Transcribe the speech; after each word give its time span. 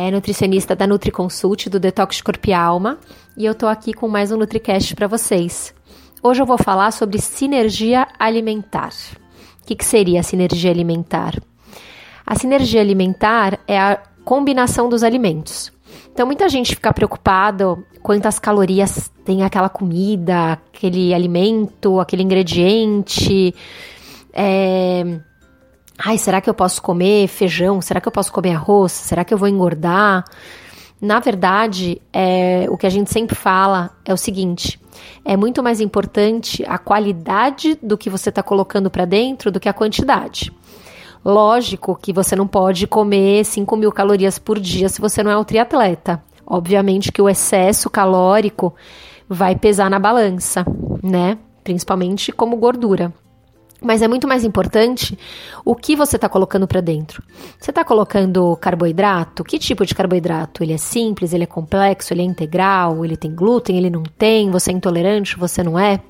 é 0.00 0.12
nutricionista 0.12 0.76
da 0.76 0.86
NutriConsult, 0.86 1.68
do 1.68 1.80
Detox 1.80 2.20
Corpo 2.20 2.48
e 2.48 2.52
Alma, 2.52 3.00
e 3.36 3.44
eu 3.44 3.52
tô 3.52 3.66
aqui 3.66 3.92
com 3.92 4.06
mais 4.06 4.30
um 4.30 4.36
NutriCast 4.36 4.94
para 4.94 5.08
vocês. 5.08 5.74
Hoje 6.22 6.40
eu 6.40 6.46
vou 6.46 6.56
falar 6.56 6.92
sobre 6.92 7.20
sinergia 7.20 8.06
alimentar. 8.16 8.92
O 9.60 9.66
que, 9.66 9.74
que 9.74 9.84
seria 9.84 10.20
a 10.20 10.22
sinergia 10.22 10.70
alimentar? 10.70 11.34
A 12.24 12.36
sinergia 12.36 12.80
alimentar 12.80 13.58
é 13.66 13.76
a 13.76 14.00
combinação 14.24 14.88
dos 14.88 15.02
alimentos. 15.02 15.72
Então, 16.12 16.26
muita 16.26 16.48
gente 16.48 16.76
fica 16.76 16.92
preocupado 16.92 17.84
quantas 18.00 18.38
calorias 18.38 19.10
tem 19.24 19.42
aquela 19.42 19.68
comida, 19.68 20.60
aquele 20.72 21.12
alimento, 21.12 21.98
aquele 21.98 22.22
ingrediente. 22.22 23.52
É, 24.32 25.18
Ai, 26.00 26.16
será 26.16 26.40
que 26.40 26.48
eu 26.48 26.54
posso 26.54 26.80
comer 26.80 27.26
feijão? 27.26 27.80
Será 27.80 28.00
que 28.00 28.06
eu 28.06 28.12
posso 28.12 28.32
comer 28.32 28.54
arroz? 28.54 28.92
Será 28.92 29.24
que 29.24 29.34
eu 29.34 29.38
vou 29.38 29.48
engordar? 29.48 30.24
Na 31.00 31.18
verdade, 31.18 32.00
é, 32.12 32.66
o 32.70 32.76
que 32.76 32.86
a 32.86 32.90
gente 32.90 33.10
sempre 33.10 33.34
fala 33.34 33.90
é 34.04 34.14
o 34.14 34.16
seguinte: 34.16 34.80
é 35.24 35.36
muito 35.36 35.60
mais 35.60 35.80
importante 35.80 36.64
a 36.68 36.78
qualidade 36.78 37.76
do 37.82 37.98
que 37.98 38.08
você 38.08 38.28
está 38.28 38.44
colocando 38.44 38.88
para 38.88 39.04
dentro 39.04 39.50
do 39.50 39.58
que 39.58 39.68
a 39.68 39.72
quantidade. 39.72 40.52
Lógico 41.24 41.98
que 42.00 42.12
você 42.12 42.36
não 42.36 42.46
pode 42.46 42.86
comer 42.86 43.44
5 43.44 43.76
mil 43.76 43.90
calorias 43.90 44.38
por 44.38 44.58
dia 44.60 44.88
se 44.88 45.00
você 45.00 45.20
não 45.22 45.32
é 45.32 45.36
um 45.36 45.44
triatleta. 45.44 46.22
Obviamente 46.46 47.10
que 47.10 47.20
o 47.20 47.28
excesso 47.28 47.90
calórico 47.90 48.72
vai 49.28 49.56
pesar 49.56 49.90
na 49.90 49.98
balança, 49.98 50.64
né? 51.02 51.36
Principalmente 51.64 52.30
como 52.30 52.56
gordura. 52.56 53.12
Mas 53.80 54.02
é 54.02 54.08
muito 54.08 54.26
mais 54.26 54.42
importante 54.42 55.16
o 55.64 55.74
que 55.74 55.94
você 55.94 56.16
está 56.16 56.28
colocando 56.28 56.66
para 56.66 56.80
dentro. 56.80 57.22
Você 57.60 57.70
está 57.70 57.84
colocando 57.84 58.56
carboidrato? 58.56 59.44
Que 59.44 59.58
tipo 59.58 59.86
de 59.86 59.94
carboidrato? 59.94 60.64
Ele 60.64 60.72
é 60.72 60.78
simples, 60.78 61.32
ele 61.32 61.44
é 61.44 61.46
complexo, 61.46 62.12
ele 62.12 62.22
é 62.22 62.24
integral, 62.24 63.04
ele 63.04 63.16
tem 63.16 63.32
glúten, 63.32 63.76
ele 63.76 63.88
não 63.88 64.02
tem, 64.02 64.50
você 64.50 64.72
é 64.72 64.74
intolerante, 64.74 65.38
você 65.38 65.62
não 65.62 65.78
é? 65.78 66.00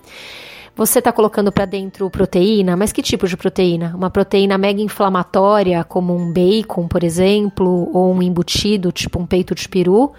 Você 0.78 1.00
está 1.00 1.10
colocando 1.10 1.50
para 1.50 1.64
dentro 1.64 2.08
proteína, 2.08 2.76
mas 2.76 2.92
que 2.92 3.02
tipo 3.02 3.26
de 3.26 3.36
proteína? 3.36 3.92
Uma 3.96 4.10
proteína 4.10 4.56
mega 4.56 4.80
inflamatória, 4.80 5.82
como 5.82 6.16
um 6.16 6.32
bacon, 6.32 6.86
por 6.86 7.02
exemplo, 7.02 7.90
ou 7.92 8.14
um 8.14 8.22
embutido, 8.22 8.92
tipo 8.92 9.18
um 9.18 9.26
peito 9.26 9.56
de 9.56 9.68
peru? 9.68 10.12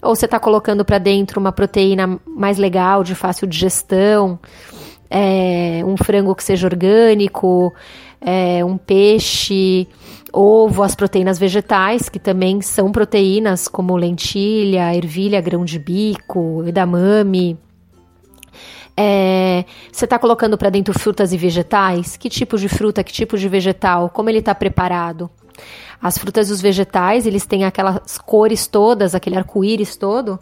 Ou 0.00 0.16
você 0.16 0.24
está 0.24 0.40
colocando 0.40 0.86
para 0.86 0.96
dentro 0.96 1.38
uma 1.38 1.52
proteína 1.52 2.18
mais 2.26 2.56
legal, 2.56 3.04
de 3.04 3.14
fácil 3.14 3.46
digestão? 3.46 4.38
É, 5.10 5.82
um 5.84 5.96
frango 5.96 6.34
que 6.34 6.44
seja 6.44 6.68
orgânico, 6.68 7.74
é, 8.20 8.64
um 8.64 8.78
peixe, 8.78 9.88
ovo, 10.32 10.82
as 10.82 10.94
proteínas 10.94 11.38
vegetais, 11.38 12.08
que 12.08 12.18
também 12.18 12.60
são 12.60 12.92
proteínas, 12.92 13.66
como 13.66 13.96
lentilha, 13.96 14.94
ervilha, 14.94 15.40
grão 15.40 15.64
de 15.64 15.78
bico, 15.78 16.64
edamame. 16.66 17.58
É, 18.96 19.64
você 19.90 20.04
está 20.04 20.18
colocando 20.18 20.58
para 20.58 20.70
dentro 20.70 20.96
frutas 20.96 21.32
e 21.32 21.36
vegetais? 21.36 22.16
Que 22.16 22.28
tipo 22.28 22.58
de 22.58 22.68
fruta, 22.68 23.02
que 23.02 23.12
tipo 23.12 23.36
de 23.36 23.48
vegetal? 23.48 24.10
Como 24.10 24.28
ele 24.28 24.38
está 24.38 24.54
preparado? 24.54 25.30
As 26.02 26.16
frutas 26.16 26.48
e 26.48 26.52
os 26.52 26.60
vegetais, 26.60 27.26
eles 27.26 27.44
têm 27.44 27.64
aquelas 27.64 28.18
cores 28.18 28.66
todas, 28.66 29.14
aquele 29.14 29.36
arco-íris 29.36 29.96
todo, 29.96 30.38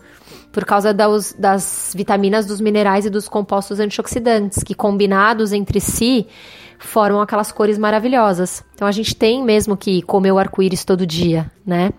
por 0.53 0.65
causa 0.65 0.95
das, 0.95 1.35
das 1.39 1.93
vitaminas, 1.97 2.47
dos 2.47 2.61
minerais 2.61 3.07
e 3.07 3.11
dos 3.11 3.29
compostos 3.29 3.81
antioxidantes, 3.81 4.63
que 4.63 4.75
combinados 4.75 5.53
entre 5.53 5.81
si 5.81 6.27
formam 6.79 7.21
aquelas 7.21 7.51
cores 7.51 7.77
maravilhosas. 7.77 8.65
Então 8.75 8.87
a 8.87 8.93
gente 8.93 9.15
tem 9.15 9.43
mesmo 9.43 9.77
que 9.77 10.01
comer 10.03 10.33
o 10.33 10.39
arco-íris 10.39 10.85
todo 10.85 11.07
dia, 11.07 11.51
né? 11.67 11.91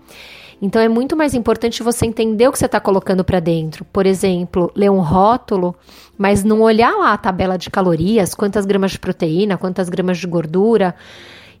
Então 0.62 0.80
é 0.80 0.88
muito 0.88 1.16
mais 1.16 1.32
importante 1.32 1.82
você 1.82 2.04
entender 2.04 2.46
o 2.46 2.52
que 2.52 2.58
você 2.58 2.66
está 2.66 2.78
colocando 2.78 3.24
para 3.24 3.40
dentro. 3.40 3.84
Por 3.86 4.04
exemplo, 4.06 4.70
ler 4.76 4.90
um 4.90 5.00
rótulo, 5.00 5.74
mas 6.18 6.44
não 6.44 6.60
olhar 6.60 6.92
lá 6.96 7.14
a 7.14 7.18
tabela 7.18 7.56
de 7.56 7.70
calorias, 7.70 8.34
quantas 8.34 8.66
gramas 8.66 8.90
de 8.90 8.98
proteína, 8.98 9.56
quantas 9.56 9.88
gramas 9.88 10.18
de 10.18 10.26
gordura. 10.26 10.94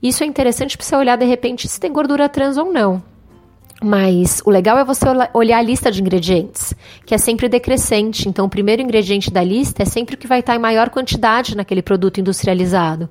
Isso 0.02 0.24
é 0.24 0.26
interessante 0.26 0.76
para 0.76 0.86
você 0.86 0.96
olhar 0.96 1.16
de 1.16 1.24
repente 1.24 1.68
se 1.68 1.78
tem 1.78 1.92
gordura 1.92 2.28
trans 2.28 2.56
ou 2.56 2.72
não. 2.72 3.02
Mas 3.82 4.42
o 4.44 4.50
legal 4.50 4.76
é 4.78 4.84
você 4.84 5.06
olhar 5.32 5.58
a 5.58 5.62
lista 5.62 5.90
de 5.90 6.02
ingredientes, 6.02 6.74
que 7.06 7.14
é 7.14 7.18
sempre 7.18 7.48
decrescente. 7.48 8.28
Então, 8.28 8.44
o 8.44 8.50
primeiro 8.50 8.82
ingrediente 8.82 9.30
da 9.30 9.42
lista 9.42 9.82
é 9.82 9.86
sempre 9.86 10.14
o 10.14 10.18
que 10.18 10.26
vai 10.26 10.40
estar 10.40 10.54
em 10.54 10.58
maior 10.58 10.90
quantidade 10.90 11.56
naquele 11.56 11.80
produto 11.80 12.20
industrializado. 12.20 13.08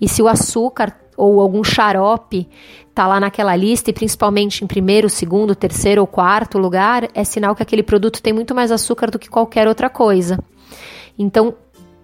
E 0.00 0.08
se 0.08 0.22
o 0.22 0.28
açúcar 0.28 0.96
ou 1.16 1.40
algum 1.40 1.64
xarope 1.64 2.48
está 2.88 3.06
lá 3.06 3.18
naquela 3.18 3.56
lista, 3.56 3.90
e 3.90 3.92
principalmente 3.92 4.62
em 4.62 4.66
primeiro, 4.66 5.08
segundo, 5.10 5.56
terceiro 5.56 6.00
ou 6.00 6.06
quarto 6.06 6.56
lugar, 6.56 7.08
é 7.12 7.24
sinal 7.24 7.56
que 7.56 7.62
aquele 7.62 7.82
produto 7.82 8.22
tem 8.22 8.32
muito 8.32 8.54
mais 8.54 8.70
açúcar 8.70 9.10
do 9.10 9.18
que 9.18 9.28
qualquer 9.28 9.66
outra 9.66 9.90
coisa. 9.90 10.38
Então, 11.18 11.54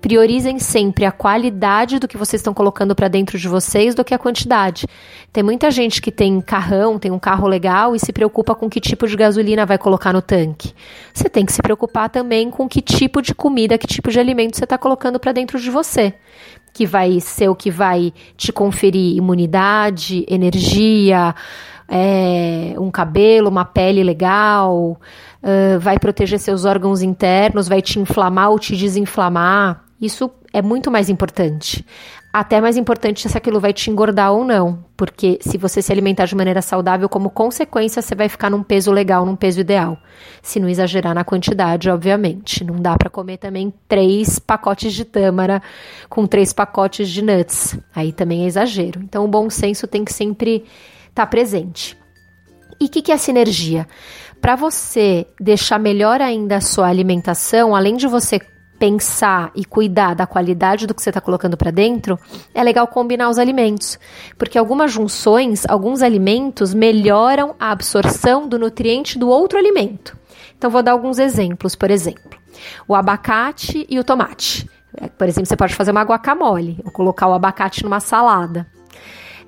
priorizem 0.03 0.59
sempre 0.59 1.05
a 1.05 1.13
qualidade 1.13 2.01
do 2.01 2.09
que 2.09 2.17
vocês 2.17 2.41
estão 2.41 2.53
colocando 2.53 2.93
para 2.93 3.07
dentro 3.07 3.39
de 3.39 3.49
vocês 3.49 3.95
do 3.95 4.05
que 4.05 4.13
a 4.13 4.19
quantidade. 4.19 4.85
Tem 5.33 5.45
muita 5.45 5.71
gente 5.71 6.03
que 6.03 6.11
tem 6.11 6.41
carrão, 6.41 6.99
tem 6.99 7.13
um 7.13 7.21
carro 7.21 7.47
legal 7.47 7.95
e 7.95 8.01
se 8.01 8.13
preocupa 8.13 8.53
com 8.53 8.69
que 8.69 8.81
tipo 8.81 9.07
de 9.07 9.17
gasolina 9.17 9.65
vai 9.65 9.79
colocar 9.79 10.13
no 10.13 10.21
tanque. 10.21 10.75
Você 11.15 11.29
tem 11.29 11.47
que 11.47 11.53
se 11.53 11.63
preocupar 11.63 12.11
também 12.11 12.51
com 12.51 12.69
que 12.69 12.83
tipo 12.83 13.23
de 13.23 13.33
comida, 13.33 13.79
que 13.79 13.87
tipo 13.87 14.11
de 14.11 14.19
alimento 14.19 14.57
você 14.57 14.65
está 14.65 14.77
colocando 14.77 15.21
para 15.21 15.31
dentro 15.31 15.61
de 15.61 15.71
você. 15.71 16.13
Que 16.75 16.85
vai 16.85 17.21
ser 17.21 17.49
o 17.49 17.55
que 17.55 17.71
vai 17.71 18.13
te 18.37 18.53
conferir 18.53 19.17
imunidade, 19.17 20.27
energia, 20.29 21.33
é, 21.89 22.75
um 22.79 22.91
cabelo, 22.91 23.49
uma 23.49 23.65
pele 23.65 24.03
legal, 24.03 24.99
uh, 25.43 25.79
vai 25.79 25.99
proteger 25.99 26.41
seus 26.41 26.65
órgãos 26.65 27.03
internos, 27.03 27.69
vai 27.69 27.83
te 27.83 28.01
inflamar 28.01 28.51
ou 28.51 28.59
te 28.59 28.75
desinflamar. 28.75 29.85
Isso 30.03 30.29
é 30.53 30.61
muito 30.61 30.91
mais 30.91 31.09
importante. 31.09 31.87
Até 32.33 32.61
mais 32.61 32.77
importante 32.77 33.29
se 33.29 33.39
aquilo 33.39 33.61
vai 33.61 33.73
te 33.73 33.89
engordar 33.89 34.33
ou 34.33 34.45
não, 34.45 34.85
porque 34.97 35.39
se 35.41 35.57
você 35.57 35.81
se 35.81 35.93
alimentar 35.93 36.25
de 36.25 36.35
maneira 36.35 36.61
saudável, 36.61 37.09
como 37.09 37.31
consequência, 37.31 38.03
você 38.03 38.13
vai 38.13 38.29
ficar 38.29 38.51
num 38.51 38.65
peso 38.65 38.91
legal, 38.91 39.25
num 39.25 39.37
peso 39.37 39.61
ideal. 39.61 39.97
Se 40.43 40.59
não 40.59 40.69
exagerar 40.69 41.15
na 41.15 41.23
quantidade, 41.23 41.89
obviamente. 41.89 42.65
Não 42.65 42.75
dá 42.75 42.97
para 42.97 43.09
comer 43.09 43.37
também 43.37 43.73
três 43.87 44.41
pacotes 44.41 44.93
de 44.93 45.05
tâmara 45.05 45.63
com 46.09 46.27
três 46.27 46.53
pacotes 46.53 47.09
de 47.09 47.23
nuts. 47.23 47.79
Aí 47.95 48.13
também 48.13 48.43
é 48.43 48.47
exagero. 48.47 49.01
Então, 49.05 49.25
o 49.25 49.29
bom 49.29 49.49
senso 49.49 49.87
tem 49.87 50.05
que 50.05 50.13
sempre 50.13 50.65
estar 51.11 51.15
tá 51.15 51.27
presente. 51.27 51.97
E 52.81 52.87
o 52.87 52.89
que, 52.89 53.03
que 53.03 53.13
é 53.13 53.17
sinergia? 53.17 53.87
Para 54.41 54.57
você 54.57 55.25
deixar 55.39 55.79
melhor 55.79 56.21
ainda 56.21 56.57
a 56.57 56.61
sua 56.61 56.89
alimentação, 56.89 57.77
além 57.77 57.95
de 57.95 58.09
você 58.09 58.41
pensar 58.83 59.53
e 59.55 59.65
cuidar 59.65 60.13
da 60.13 60.27
qualidade 60.27 60.89
do 60.89 60.95
que 60.95 61.01
você 61.01 61.11
está 61.11 61.21
colocando 61.21 61.57
para 61.57 61.71
dentro, 61.71 62.19
é 62.53 62.65
legal 62.65 62.85
combinar 62.89 63.29
os 63.29 63.39
alimentos, 63.39 63.97
porque 64.37 64.59
algumas 64.59 64.91
junções, 64.91 65.65
alguns 65.69 66.03
alimentos 66.03 66.75
melhoram 66.75 67.55
a 67.61 67.71
absorção 67.71 68.49
do 68.49 68.59
nutriente 68.59 69.21
do 69.21 69.29
outro 69.29 69.57
alimento. 69.57 70.19
Então, 70.59 70.69
vou 70.69 70.83
dar 70.83 70.91
alguns 70.91 71.21
exemplos, 71.21 71.77
por 71.77 71.93
exemplo, 71.93 72.37
o 72.89 72.97
abacate 72.97 73.87
e 73.89 74.01
o 74.01 74.03
tomate. 74.05 74.69
É, 75.01 75.07
por 75.07 75.29
exemplo, 75.29 75.47
você 75.47 75.57
pode 75.57 75.77
fazer 75.77 75.93
uma 75.93 76.03
guacamole, 76.03 76.81
ou 76.85 76.91
colocar 76.91 77.29
o 77.29 77.35
abacate 77.35 77.85
numa 77.85 78.01
salada. 78.01 78.67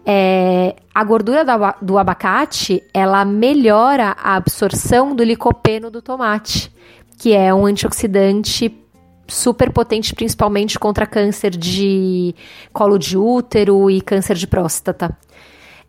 É, 0.07 0.77
a 0.95 1.03
gordura 1.03 1.45
do 1.83 1.99
abacate 1.99 2.85
ela 2.95 3.25
melhora 3.25 4.15
a 4.17 4.37
absorção 4.37 5.13
do 5.13 5.25
licopeno 5.25 5.91
do 5.91 6.01
tomate, 6.01 6.73
que 7.19 7.33
é 7.33 7.53
um 7.53 7.67
antioxidante 7.67 8.84
super 9.27 9.71
potente, 9.71 10.15
principalmente 10.15 10.79
contra 10.79 11.07
câncer 11.07 11.51
de 11.51 12.35
colo 12.73 12.99
de 12.99 13.17
útero 13.17 13.91
e 13.91 14.01
câncer 14.01 14.37
de 14.37 14.47
próstata. 14.47 15.17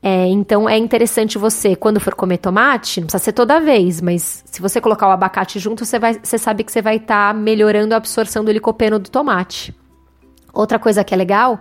É, 0.01 0.27
então 0.27 0.69
é 0.69 0.77
interessante 0.77 1.37
você, 1.37 1.75
quando 1.75 1.99
for 1.99 2.13
comer 2.13 2.37
tomate, 2.37 3.01
não 3.01 3.07
precisa 3.07 3.23
ser 3.23 3.33
toda 3.33 3.59
vez, 3.59 4.01
mas 4.01 4.43
se 4.45 4.61
você 4.61 4.79
colocar 4.79 5.07
o 5.07 5.11
abacate 5.11 5.57
junto, 5.57 5.83
você, 5.83 5.97
vai, 5.97 6.19
você 6.21 6.37
sabe 6.37 6.63
que 6.63 6.71
você 6.71 6.79
vai 6.79 6.97
estar 6.97 7.33
tá 7.33 7.39
melhorando 7.39 7.93
a 7.95 7.97
absorção 7.97 8.45
do 8.45 8.51
licopeno 8.51 8.99
do 8.99 9.09
tomate. 9.09 9.73
Outra 10.53 10.77
coisa 10.79 11.03
que 11.03 11.13
é 11.13 11.17
legal 11.17 11.59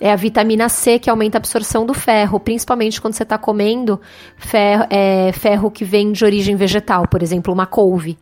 é 0.00 0.12
a 0.12 0.16
vitamina 0.16 0.68
C, 0.68 0.98
que 0.98 1.08
aumenta 1.08 1.38
a 1.38 1.40
absorção 1.40 1.86
do 1.86 1.94
ferro, 1.94 2.38
principalmente 2.38 3.00
quando 3.00 3.14
você 3.14 3.22
está 3.22 3.38
comendo 3.38 4.00
ferro, 4.36 4.84
é, 4.90 5.32
ferro 5.32 5.70
que 5.70 5.84
vem 5.84 6.12
de 6.12 6.24
origem 6.24 6.56
vegetal, 6.56 7.06
por 7.08 7.22
exemplo, 7.22 7.54
uma 7.54 7.64
couve. 7.64 8.18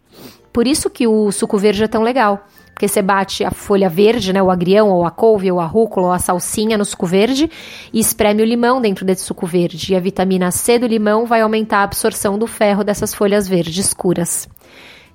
Por 0.53 0.67
isso 0.67 0.89
que 0.89 1.07
o 1.07 1.33
suco 1.33 1.59
verde 1.59 1.83
é 1.83 1.89
tão 1.89 2.03
legal. 2.03 2.47
Porque 2.77 2.89
você 2.89 3.01
bate 3.01 3.43
a 3.43 3.51
folha 3.51 3.89
verde, 3.89 4.35
né, 4.35 4.43
o 4.43 4.51
agrião, 4.51 4.91
ou 4.91 5.07
a 5.07 5.11
couve, 5.11 5.51
ou 5.51 5.59
a 5.59 5.65
rúcula, 5.65 6.09
ou 6.09 6.13
a 6.13 6.19
salsinha 6.19 6.77
no 6.77 6.85
suco 6.85 7.07
verde 7.07 7.51
e 7.91 7.99
espreme 7.99 8.43
o 8.43 8.45
limão 8.45 8.83
dentro 8.83 9.03
desse 9.03 9.23
suco 9.23 9.47
verde. 9.47 9.95
E 9.95 9.97
a 9.97 9.99
vitamina 10.01 10.51
C 10.51 10.79
do 10.79 10.87
limão 10.87 11.25
vai 11.25 11.41
aumentar 11.41 11.79
a 11.79 11.83
absorção 11.85 12.39
do 12.39 12.47
ferro 12.47 12.85
dessas 12.85 13.15
folhas 13.15 13.49
verdes 13.49 13.87
escuras. 13.87 14.47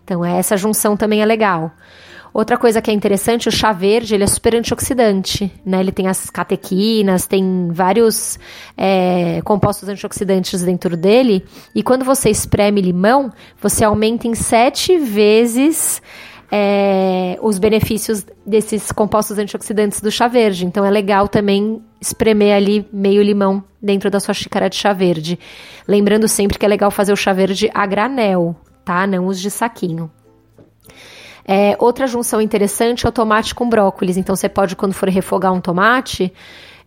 Então, 0.03 0.25
essa 0.25 0.57
junção 0.57 0.97
também 0.97 1.21
é 1.21 1.25
legal. 1.25 1.71
Outra 2.33 2.57
coisa 2.57 2.81
que 2.81 2.89
é 2.89 2.93
interessante, 2.95 3.47
o 3.47 3.51
chá 3.51 3.71
verde, 3.71 4.15
ele 4.15 4.23
é 4.23 4.27
super 4.27 4.55
antioxidante, 4.55 5.51
né? 5.63 5.81
Ele 5.81 5.91
tem 5.91 6.07
as 6.07 6.31
catequinas, 6.31 7.27
tem 7.27 7.69
vários 7.71 8.39
é, 8.75 9.39
compostos 9.43 9.87
antioxidantes 9.87 10.63
dentro 10.63 10.97
dele. 10.97 11.45
E 11.75 11.83
quando 11.83 12.03
você 12.03 12.31
espreme 12.31 12.81
limão, 12.81 13.31
você 13.61 13.83
aumenta 13.83 14.27
em 14.27 14.33
sete 14.33 14.97
vezes 14.97 16.01
é, 16.51 17.39
os 17.41 17.57
benefícios 17.57 18.25
desses 18.45 18.91
compostos 18.91 19.37
antioxidantes 19.37 20.01
do 20.01 20.11
chá 20.11 20.27
verde. 20.27 20.65
Então 20.65 20.83
é 20.83 20.91
legal 20.91 21.27
também 21.29 21.81
espremer 21.99 22.55
ali 22.55 22.85
meio 22.91 23.23
limão 23.23 23.63
dentro 23.81 24.11
da 24.11 24.19
sua 24.19 24.33
xícara 24.33 24.69
de 24.69 24.75
chá 24.75 24.91
verde. 24.91 25.39
Lembrando 25.87 26.27
sempre 26.27 26.59
que 26.59 26.65
é 26.65 26.69
legal 26.69 26.91
fazer 26.91 27.13
o 27.13 27.15
chá 27.15 27.31
verde 27.31 27.71
a 27.73 27.85
granel, 27.85 28.55
tá? 28.83 29.07
Não 29.07 29.27
os 29.27 29.39
de 29.39 29.49
saquinho. 29.49 30.11
É, 31.45 31.75
outra 31.79 32.05
junção 32.05 32.41
interessante 32.41 33.05
é 33.05 33.09
o 33.09 33.11
tomate 33.11 33.55
com 33.55 33.67
brócolis. 33.67 34.17
Então, 34.17 34.35
você 34.35 34.47
pode, 34.47 34.75
quando 34.75 34.93
for 34.93 35.09
refogar 35.09 35.51
um 35.51 35.59
tomate, 35.59 36.31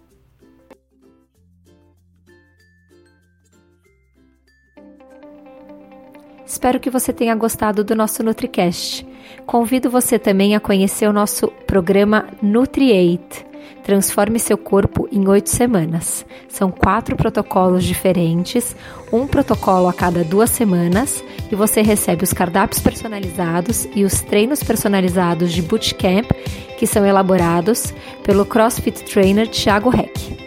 Espero 6.48 6.80
que 6.80 6.90
você 6.90 7.14
tenha 7.14 7.36
gostado 7.36 7.84
do 7.84 7.96
nosso 7.96 8.24
NutriCast. 8.24 9.06
Convido 9.46 9.90
você 9.90 10.18
também 10.18 10.56
a 10.56 10.60
conhecer 10.60 11.08
o 11.08 11.14
nosso 11.14 11.50
programa 11.68 12.26
NutriAid 12.42 13.46
Transforme 13.88 14.38
seu 14.38 14.58
corpo 14.58 15.08
em 15.14 15.26
oito 15.30 15.50
semanas. 15.50 16.26
São 16.50 16.70
quatro 16.70 17.16
protocolos 17.16 17.86
diferentes, 17.86 18.76
um 19.14 19.26
protocolo 19.26 19.88
a 19.88 19.94
cada 19.94 20.26
duas 20.26 20.50
semanas, 20.50 21.24
e 21.50 21.56
você 21.56 21.82
recebe 21.82 22.26
os 22.26 22.34
cardápios 22.34 22.82
personalizados 22.82 23.88
e 23.96 24.04
os 24.04 24.20
treinos 24.20 24.62
personalizados 24.62 25.54
de 25.54 25.62
bootcamp 25.62 26.30
que 26.78 26.86
são 26.86 27.06
elaborados 27.06 27.94
pelo 28.26 28.46
CrossFit 28.46 29.06
Trainer 29.06 29.48
Thiago 29.48 29.90
Heck. 29.98 30.38